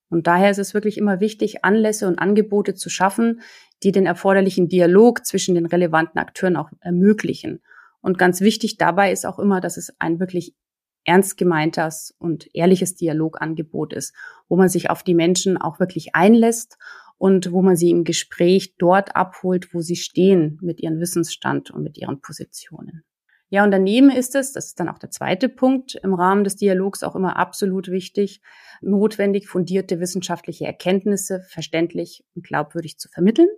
[0.10, 3.42] Und daher ist es wirklich immer wichtig, Anlässe und Angebote zu schaffen,
[3.84, 7.62] die den erforderlichen Dialog zwischen den relevanten Akteuren auch ermöglichen.
[8.02, 10.56] Und ganz wichtig dabei ist auch immer, dass es ein wirklich
[11.10, 14.14] ernst gemeintes und ehrliches Dialogangebot ist,
[14.48, 16.78] wo man sich auf die Menschen auch wirklich einlässt
[17.18, 21.82] und wo man sie im Gespräch dort abholt, wo sie stehen mit ihrem Wissensstand und
[21.82, 23.04] mit ihren Positionen.
[23.50, 26.58] Ja, und daneben ist es, das ist dann auch der zweite Punkt, im Rahmen des
[26.58, 28.42] Dialogs auch immer absolut wichtig,
[28.82, 33.50] notwendig fundierte wissenschaftliche Erkenntnisse verständlich und glaubwürdig zu vermitteln.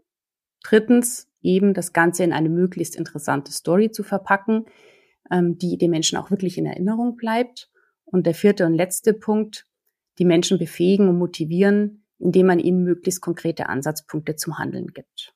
[0.64, 4.68] Drittens, eben das Ganze in eine möglichst interessante Story zu verpacken,
[5.32, 7.70] ähm, die den Menschen auch wirklich in Erinnerung bleibt.
[8.06, 9.66] Und der vierte und letzte Punkt,
[10.20, 15.34] die Menschen befähigen und motivieren, indem man ihnen möglichst konkrete Ansatzpunkte zum Handeln gibt.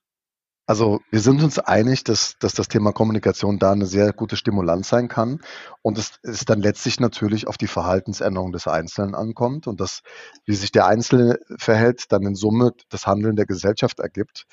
[0.67, 4.89] Also wir sind uns einig, dass, dass das Thema Kommunikation da eine sehr gute Stimulanz
[4.89, 5.41] sein kann
[5.83, 10.01] und es ist dann letztlich natürlich auf die Verhaltensänderung des Einzelnen ankommt und das,
[10.45, 14.47] wie sich der Einzelne verhält, dann in Summe das Handeln der Gesellschaft ergibt.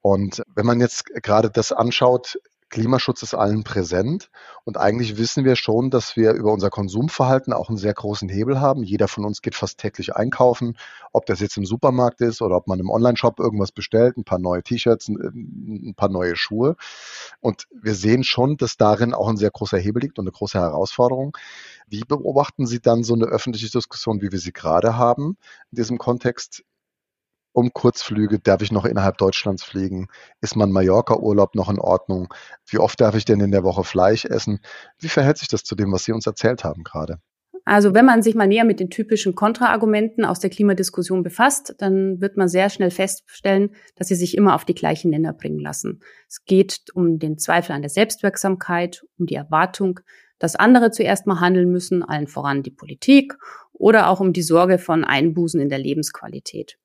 [0.00, 2.38] Und wenn man jetzt gerade das anschaut,
[2.70, 4.30] Klimaschutz ist allen präsent.
[4.64, 8.60] Und eigentlich wissen wir schon, dass wir über unser Konsumverhalten auch einen sehr großen Hebel
[8.60, 8.82] haben.
[8.82, 10.78] Jeder von uns geht fast täglich einkaufen,
[11.12, 14.38] ob das jetzt im Supermarkt ist oder ob man im Online-Shop irgendwas bestellt, ein paar
[14.38, 16.76] neue T-Shirts, ein paar neue Schuhe.
[17.40, 20.58] Und wir sehen schon, dass darin auch ein sehr großer Hebel liegt und eine große
[20.58, 21.36] Herausforderung.
[21.88, 25.36] Wie beobachten Sie dann so eine öffentliche Diskussion, wie wir sie gerade haben,
[25.72, 26.62] in diesem Kontext?
[27.52, 30.08] Um Kurzflüge, darf ich noch innerhalb Deutschlands fliegen?
[30.40, 32.32] Ist mein Mallorca-Urlaub noch in Ordnung?
[32.66, 34.60] Wie oft darf ich denn in der Woche Fleisch essen?
[34.98, 37.20] Wie verhält sich das zu dem, was Sie uns erzählt haben gerade?
[37.64, 42.20] Also wenn man sich mal näher mit den typischen Kontraargumenten aus der Klimadiskussion befasst, dann
[42.20, 46.00] wird man sehr schnell feststellen, dass sie sich immer auf die gleichen Nenner bringen lassen.
[46.28, 50.00] Es geht um den Zweifel an der Selbstwirksamkeit, um die Erwartung,
[50.38, 53.36] dass andere zuerst mal handeln müssen, allen voran die Politik,
[53.72, 56.78] oder auch um die Sorge von Einbußen in der Lebensqualität.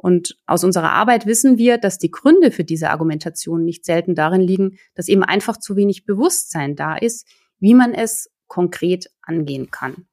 [0.00, 4.40] Und aus unserer Arbeit wissen wir, dass die Gründe für diese Argumentation nicht selten darin
[4.40, 10.06] liegen, dass eben einfach zu wenig Bewusstsein da ist, wie man es konkret angehen kann.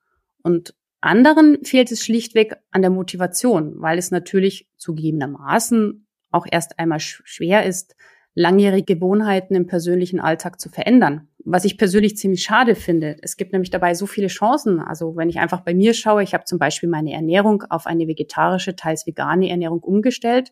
[0.43, 6.99] Und anderen fehlt es schlichtweg an der Motivation, weil es natürlich zugegebenermaßen auch erst einmal
[6.99, 7.95] schwer ist,
[8.33, 11.29] langjährige Gewohnheiten im persönlichen Alltag zu verändern.
[11.49, 13.15] Was ich persönlich ziemlich schade finde.
[13.21, 14.81] Es gibt nämlich dabei so viele Chancen.
[14.81, 18.05] Also wenn ich einfach bei mir schaue, ich habe zum Beispiel meine Ernährung auf eine
[18.05, 20.51] vegetarische, teils vegane Ernährung umgestellt.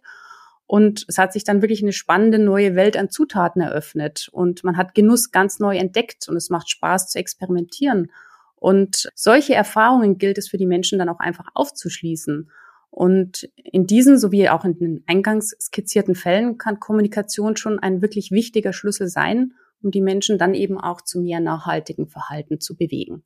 [0.68, 4.30] Und es hat sich dann wirklich eine spannende neue Welt an Zutaten eröffnet.
[4.32, 8.10] Und man hat Genuss ganz neu entdeckt und es macht Spaß zu experimentieren.
[8.56, 12.50] Und solche Erfahrungen gilt es für die Menschen dann auch einfach aufzuschließen.
[12.90, 18.32] Und in diesen sowie auch in den eingangs skizzierten Fällen kann Kommunikation schon ein wirklich
[18.32, 23.24] wichtiger Schlüssel sein, um die Menschen dann eben auch zu mehr nachhaltigen Verhalten zu bewegen.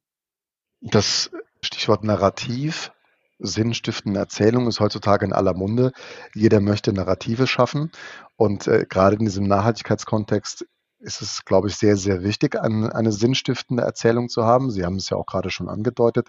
[0.82, 2.92] Das Stichwort Narrativ,
[3.40, 5.94] sinnstiftende Erzählung ist heutzutage in aller Munde.
[6.36, 7.92] Jeder möchte Narrative schaffen
[8.36, 10.66] und äh, gerade in diesem Nachhaltigkeitskontext
[11.02, 14.70] ist es, glaube ich, sehr, sehr wichtig, eine, eine sinnstiftende Erzählung zu haben.
[14.70, 16.28] Sie haben es ja auch gerade schon angedeutet.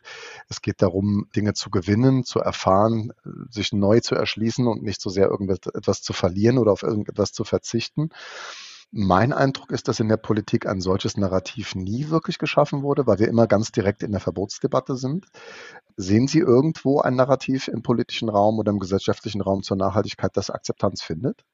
[0.48, 3.12] Es geht darum, Dinge zu gewinnen, zu erfahren,
[3.48, 7.42] sich neu zu erschließen und nicht so sehr irgendetwas zu verlieren oder auf irgendetwas zu
[7.42, 8.10] verzichten.
[8.92, 13.20] Mein Eindruck ist, dass in der Politik ein solches Narrativ nie wirklich geschaffen wurde, weil
[13.20, 15.26] wir immer ganz direkt in der Verbotsdebatte sind.
[15.96, 20.50] Sehen Sie irgendwo ein Narrativ im politischen Raum oder im gesellschaftlichen Raum zur Nachhaltigkeit, das
[20.50, 21.44] Akzeptanz findet?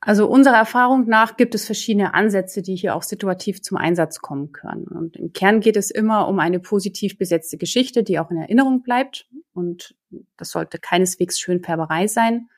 [0.00, 4.52] Also unserer Erfahrung nach gibt es verschiedene Ansätze, die hier auch situativ zum Einsatz kommen
[4.52, 4.86] können.
[4.86, 8.82] Und im Kern geht es immer um eine positiv besetzte Geschichte, die auch in Erinnerung
[8.82, 9.26] bleibt.
[9.54, 9.94] Und
[10.36, 12.50] das sollte keineswegs Schönfärberei sein,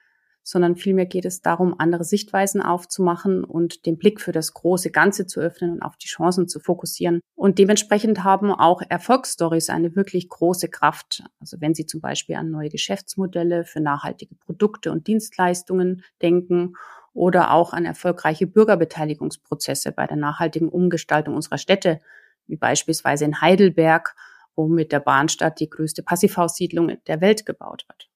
[0.47, 5.27] sondern vielmehr geht es darum, andere Sichtweisen aufzumachen und den Blick für das große Ganze
[5.27, 7.21] zu öffnen und auf die Chancen zu fokussieren.
[7.35, 11.25] Und dementsprechend haben auch Erfolgsstories eine wirklich große Kraft.
[11.41, 16.75] Also wenn Sie zum Beispiel an neue Geschäftsmodelle für nachhaltige Produkte und Dienstleistungen denken
[17.13, 22.01] oder auch an erfolgreiche Bürgerbeteiligungsprozesse bei der nachhaltigen Umgestaltung unserer Städte,
[22.47, 24.15] wie beispielsweise in Heidelberg,
[24.55, 28.09] wo mit der Bahnstadt die größte Passivhaussiedlung der Welt gebaut wird.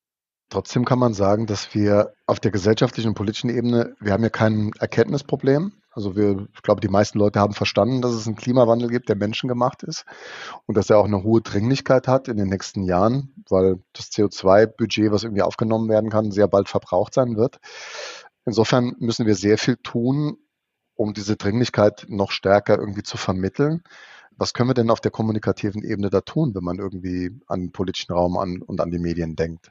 [0.51, 4.31] Trotzdem kann man sagen, dass wir auf der gesellschaftlichen und politischen Ebene, wir haben ja
[4.31, 5.73] kein Erkenntnisproblem.
[5.93, 9.17] Also wir, ich glaube, die meisten Leute haben verstanden, dass es einen Klimawandel gibt, der
[9.17, 10.05] menschengemacht ist
[10.67, 15.13] und dass er auch eine hohe Dringlichkeit hat in den nächsten Jahren, weil das CO2-Budget,
[15.13, 17.61] was irgendwie aufgenommen werden kann, sehr bald verbraucht sein wird.
[18.45, 20.37] Insofern müssen wir sehr viel tun,
[20.97, 23.85] um diese Dringlichkeit noch stärker irgendwie zu vermitteln.
[24.37, 27.73] Was können wir denn auf der kommunikativen Ebene da tun, wenn man irgendwie an den
[27.73, 29.71] politischen Raum an, und an die Medien denkt?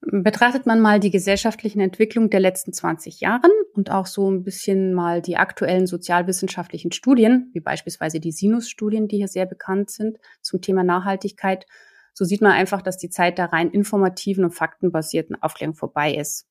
[0.00, 4.94] Betrachtet man mal die gesellschaftlichen Entwicklungen der letzten 20 Jahren und auch so ein bisschen
[4.94, 10.60] mal die aktuellen sozialwissenschaftlichen Studien, wie beispielsweise die Sinus-Studien, die hier sehr bekannt sind zum
[10.60, 11.66] Thema Nachhaltigkeit,
[12.12, 16.46] so sieht man einfach, dass die Zeit der rein informativen und faktenbasierten Aufklärung vorbei ist.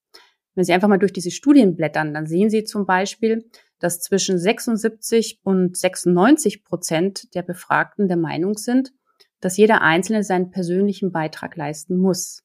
[0.54, 4.38] Wenn Sie einfach mal durch diese Studien blättern, dann sehen Sie zum Beispiel, dass zwischen
[4.38, 8.94] 76 und 96 Prozent der Befragten der Meinung sind,
[9.42, 12.45] dass jeder Einzelne seinen persönlichen Beitrag leisten muss.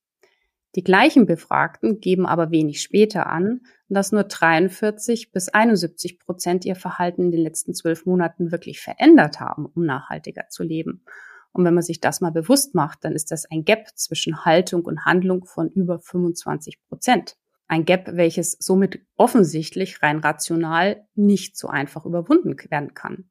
[0.77, 6.77] Die gleichen Befragten geben aber wenig später an, dass nur 43 bis 71 Prozent ihr
[6.77, 11.05] Verhalten in den letzten zwölf Monaten wirklich verändert haben, um nachhaltiger zu leben.
[11.53, 14.85] Und wenn man sich das mal bewusst macht, dann ist das ein Gap zwischen Haltung
[14.85, 17.37] und Handlung von über 25 Prozent.
[17.67, 23.31] Ein Gap, welches somit offensichtlich rein rational nicht so einfach überwunden werden kann.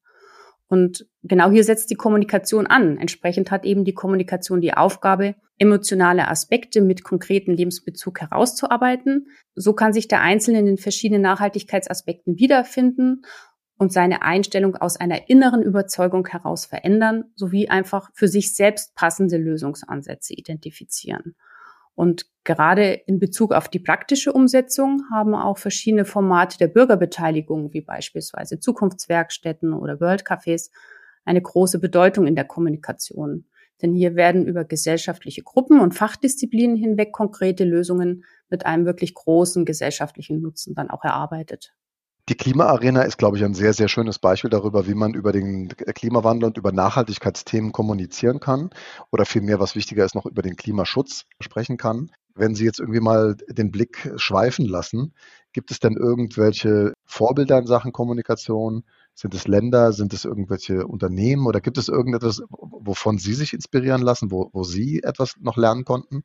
[0.70, 2.98] Und genau hier setzt die Kommunikation an.
[2.98, 9.28] Entsprechend hat eben die Kommunikation die Aufgabe, emotionale Aspekte mit konkreten Lebensbezug herauszuarbeiten.
[9.56, 13.24] So kann sich der Einzelne in den verschiedenen Nachhaltigkeitsaspekten wiederfinden
[13.80, 19.38] und seine Einstellung aus einer inneren Überzeugung heraus verändern, sowie einfach für sich selbst passende
[19.38, 21.36] Lösungsansätze identifizieren.
[22.00, 27.82] Und gerade in Bezug auf die praktische Umsetzung haben auch verschiedene Formate der Bürgerbeteiligung, wie
[27.82, 30.72] beispielsweise Zukunftswerkstätten oder World Cafés,
[31.26, 33.50] eine große Bedeutung in der Kommunikation.
[33.82, 39.66] Denn hier werden über gesellschaftliche Gruppen und Fachdisziplinen hinweg konkrete Lösungen mit einem wirklich großen
[39.66, 41.74] gesellschaftlichen Nutzen dann auch erarbeitet.
[42.30, 45.70] Die Klimaarena ist, glaube ich, ein sehr, sehr schönes Beispiel darüber, wie man über den
[45.70, 48.70] Klimawandel und über Nachhaltigkeitsthemen kommunizieren kann
[49.12, 52.12] oder vielmehr, was wichtiger ist, noch über den Klimaschutz sprechen kann.
[52.36, 55.16] Wenn Sie jetzt irgendwie mal den Blick schweifen lassen,
[55.54, 58.84] gibt es denn irgendwelche Vorbilder in Sachen Kommunikation?
[59.16, 64.04] Sind es Länder, sind es irgendwelche Unternehmen oder gibt es irgendetwas, wovon Sie sich inspirieren
[64.04, 66.24] lassen, wo, wo Sie etwas noch lernen konnten?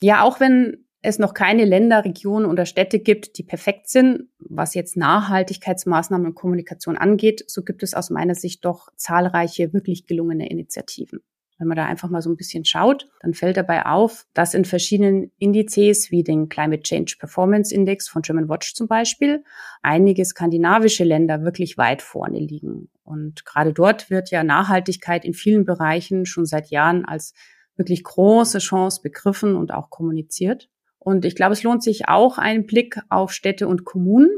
[0.00, 4.74] Ja, auch wenn es noch keine Länder, Regionen oder Städte gibt, die perfekt sind, was
[4.74, 10.48] jetzt Nachhaltigkeitsmaßnahmen und Kommunikation angeht, so gibt es aus meiner Sicht doch zahlreiche wirklich gelungene
[10.48, 11.20] Initiativen.
[11.58, 14.64] Wenn man da einfach mal so ein bisschen schaut, dann fällt dabei auf, dass in
[14.64, 19.44] verschiedenen Indizes wie den Climate Change Performance Index von German Watch zum Beispiel
[19.82, 22.88] einige skandinavische Länder wirklich weit vorne liegen.
[23.04, 27.34] Und gerade dort wird ja Nachhaltigkeit in vielen Bereichen schon seit Jahren als
[27.76, 30.70] wirklich große Chance begriffen und auch kommuniziert.
[31.04, 34.30] Und ich glaube, es lohnt sich auch einen Blick auf Städte und Kommunen.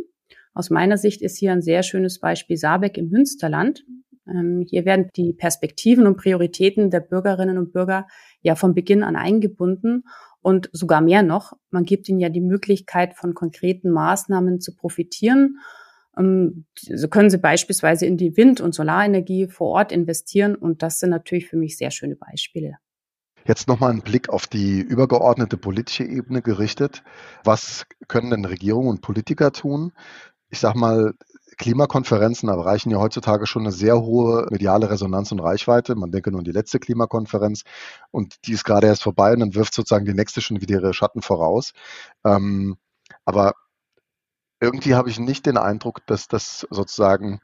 [0.52, 3.84] Aus meiner Sicht ist hier ein sehr schönes Beispiel Saarbeck im Münsterland.
[4.28, 8.08] Ähm, hier werden die Perspektiven und Prioritäten der Bürgerinnen und Bürger
[8.42, 10.04] ja von Beginn an eingebunden
[10.42, 11.52] und sogar mehr noch.
[11.70, 15.58] Man gibt ihnen ja die Möglichkeit, von konkreten Maßnahmen zu profitieren.
[16.18, 20.98] Ähm, so können sie beispielsweise in die Wind- und Solarenergie vor Ort investieren und das
[20.98, 22.78] sind natürlich für mich sehr schöne Beispiele.
[23.46, 27.04] Jetzt nochmal ein Blick auf die übergeordnete politische Ebene gerichtet.
[27.44, 29.92] Was können denn Regierungen und Politiker tun?
[30.48, 31.14] Ich sage mal,
[31.56, 35.94] Klimakonferenzen erreichen ja heutzutage schon eine sehr hohe mediale Resonanz und Reichweite.
[35.94, 37.62] Man denke nur an die letzte Klimakonferenz
[38.10, 40.92] und die ist gerade erst vorbei und dann wirft sozusagen die nächste schon wieder ihre
[40.92, 41.72] Schatten voraus.
[42.24, 42.76] Ähm,
[43.24, 43.54] aber
[44.60, 47.40] irgendwie habe ich nicht den Eindruck, dass das sozusagen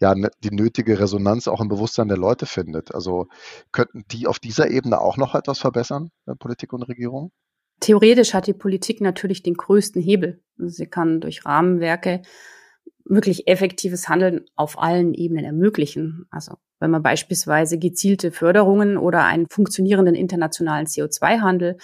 [0.00, 2.94] ja ne, die nötige Resonanz auch im Bewusstsein der Leute findet.
[2.94, 3.28] Also
[3.72, 7.30] könnten die auf dieser Ebene auch noch etwas verbessern, äh, Politik und Regierung?
[7.80, 10.42] Theoretisch hat die Politik natürlich den größten Hebel.
[10.56, 12.22] Sie kann durch Rahmenwerke
[13.04, 16.26] wirklich effektives Handeln auf allen Ebenen ermöglichen.
[16.30, 21.76] Also wenn man beispielsweise gezielte Förderungen oder einen funktionierenden internationalen CO2-Handel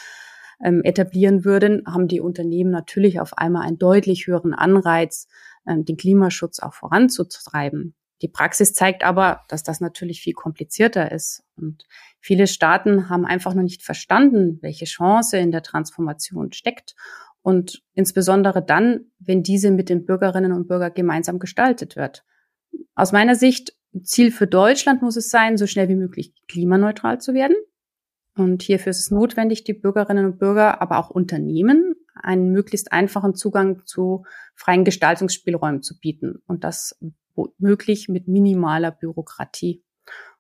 [0.62, 5.28] ähm, etablieren würden, haben die Unternehmen natürlich auf einmal einen deutlich höheren Anreiz,
[5.66, 7.94] ähm, den Klimaschutz auch voranzutreiben.
[8.22, 11.42] Die Praxis zeigt aber, dass das natürlich viel komplizierter ist.
[11.56, 11.84] Und
[12.20, 16.94] viele Staaten haben einfach noch nicht verstanden, welche Chance in der Transformation steckt
[17.42, 22.24] und insbesondere dann, wenn diese mit den Bürgerinnen und Bürgern gemeinsam gestaltet wird.
[22.94, 27.34] Aus meiner Sicht, Ziel für Deutschland muss es sein, so schnell wie möglich klimaneutral zu
[27.34, 27.56] werden.
[28.36, 33.34] Und hierfür ist es notwendig, die Bürgerinnen und Bürger, aber auch Unternehmen einen möglichst einfachen
[33.34, 36.42] Zugang zu freien Gestaltungsspielräumen zu bieten.
[36.46, 36.96] Und das
[37.58, 39.82] möglich mit minimaler Bürokratie.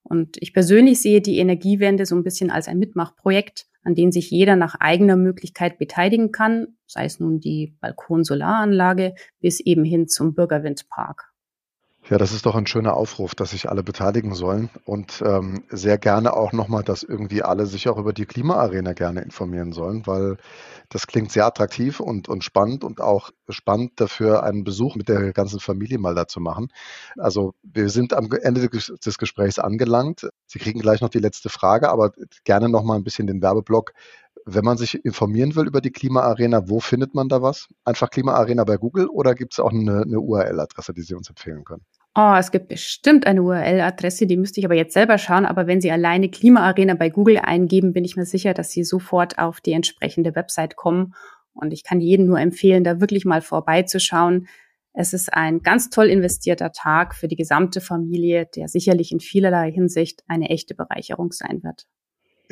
[0.02, 4.30] Und ich persönlich sehe die Energiewende so ein bisschen als ein Mitmachprojekt, an dem sich
[4.30, 10.34] jeder nach eigener Möglichkeit beteiligen kann, sei es nun die Balkonsolaranlage bis eben hin zum
[10.34, 11.29] Bürgerwindpark.
[12.08, 15.98] Ja, das ist doch ein schöner Aufruf, dass sich alle beteiligen sollen und ähm, sehr
[15.98, 20.38] gerne auch nochmal, dass irgendwie alle sich auch über die Klimaarena gerne informieren sollen, weil
[20.88, 25.32] das klingt sehr attraktiv und, und spannend und auch spannend dafür, einen Besuch mit der
[25.32, 26.68] ganzen Familie mal da zu machen.
[27.16, 30.28] Also wir sind am Ende des Gesprächs angelangt.
[30.46, 32.12] Sie kriegen gleich noch die letzte Frage, aber
[32.44, 33.92] gerne nochmal ein bisschen den Werbeblock.
[34.46, 37.68] Wenn man sich informieren will über die Klimaarena, wo findet man da was?
[37.84, 41.64] Einfach Klimaarena bei Google oder gibt es auch eine, eine URL-Adresse, die Sie uns empfehlen
[41.64, 41.84] können?
[42.16, 45.46] Oh, es gibt bestimmt eine URL-Adresse, die müsste ich aber jetzt selber schauen.
[45.46, 49.38] Aber wenn Sie alleine Klimaarena bei Google eingeben, bin ich mir sicher, dass Sie sofort
[49.38, 51.14] auf die entsprechende Website kommen.
[51.52, 54.48] Und ich kann jedem nur empfehlen, da wirklich mal vorbeizuschauen.
[54.92, 59.70] Es ist ein ganz toll investierter Tag für die gesamte Familie, der sicherlich in vielerlei
[59.70, 61.86] Hinsicht eine echte Bereicherung sein wird.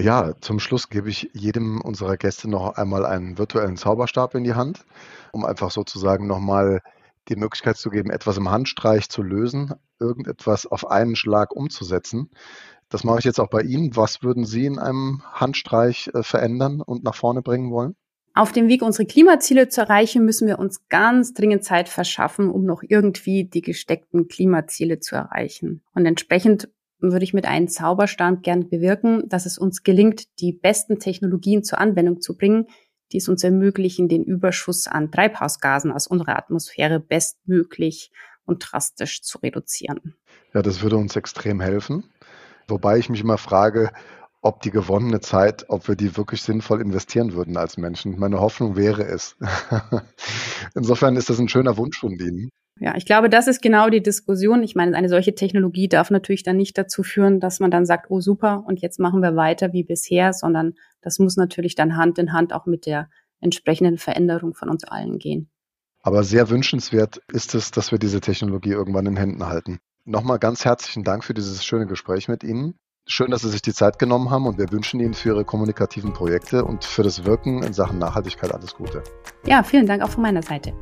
[0.00, 4.54] Ja, zum Schluss gebe ich jedem unserer Gäste noch einmal einen virtuellen Zauberstab in die
[4.54, 4.84] Hand,
[5.32, 6.82] um einfach sozusagen nochmal
[7.28, 12.30] die Möglichkeit zu geben, etwas im Handstreich zu lösen, irgendetwas auf einen Schlag umzusetzen.
[12.88, 13.96] Das mache ich jetzt auch bei Ihnen.
[13.96, 17.96] Was würden Sie in einem Handstreich äh, verändern und nach vorne bringen wollen?
[18.34, 22.64] Auf dem Weg, unsere Klimaziele zu erreichen, müssen wir uns ganz dringend Zeit verschaffen, um
[22.64, 25.82] noch irgendwie die gesteckten Klimaziele zu erreichen.
[25.92, 26.68] Und entsprechend
[27.00, 31.78] würde ich mit einem Zauberstab gern bewirken, dass es uns gelingt, die besten Technologien zur
[31.78, 32.66] Anwendung zu bringen,
[33.12, 38.11] die es uns ermöglichen, den Überschuss an Treibhausgasen aus unserer Atmosphäre bestmöglich
[38.44, 40.14] und drastisch zu reduzieren.
[40.54, 42.04] Ja, das würde uns extrem helfen.
[42.66, 43.90] Wobei ich mich immer frage,
[44.40, 48.18] ob die gewonnene Zeit, ob wir die wirklich sinnvoll investieren würden als Menschen.
[48.18, 49.37] Meine Hoffnung wäre es.
[50.74, 52.50] Insofern ist das ein schöner Wunsch von Ihnen.
[52.80, 54.62] Ja, ich glaube, das ist genau die Diskussion.
[54.62, 58.10] Ich meine, eine solche Technologie darf natürlich dann nicht dazu führen, dass man dann sagt,
[58.10, 62.18] oh super, und jetzt machen wir weiter wie bisher, sondern das muss natürlich dann Hand
[62.18, 63.08] in Hand auch mit der
[63.40, 65.50] entsprechenden Veränderung von uns allen gehen.
[66.02, 69.78] Aber sehr wünschenswert ist es, dass wir diese Technologie irgendwann in Händen halten.
[70.04, 72.74] Nochmal ganz herzlichen Dank für dieses schöne Gespräch mit Ihnen.
[73.06, 76.12] Schön, dass Sie sich die Zeit genommen haben und wir wünschen Ihnen für Ihre kommunikativen
[76.12, 79.02] Projekte und für das Wirken in Sachen Nachhaltigkeit alles Gute.
[79.46, 80.72] Ja, vielen Dank auch von meiner Seite.